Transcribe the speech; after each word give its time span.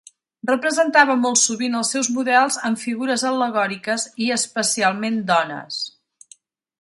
Representava 0.49 1.17
molt 1.25 1.39
sovint 1.41 1.75
els 1.81 1.91
seus 1.95 2.09
models 2.15 2.57
amb 2.69 2.81
figures 2.85 3.27
al·legòriques, 3.33 4.07
i 4.29 4.33
especialment 4.39 5.21
dones. 5.33 5.83